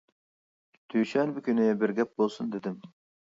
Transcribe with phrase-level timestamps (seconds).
[0.93, 2.73] دۈشەنبە كۈنى بىر گەپ بولسۇن، -دېدى.